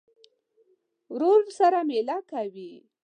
ورور 1.13 1.41
سره 1.59 1.79
مېله 1.89 2.17
کوې. 2.29 2.71